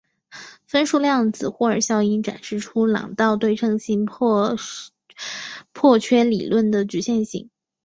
[0.65, 7.51] 分数量子霍尔效应展示出朗道对称性破缺理论的局限性。